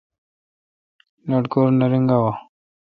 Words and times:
لٹکور 1.29 1.67
نہ 1.79 1.85
رینگاوں۔ 1.91 2.33